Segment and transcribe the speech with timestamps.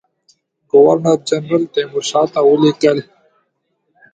[0.71, 2.99] ګورنر جنرال تیمورشاه ته ولیکل.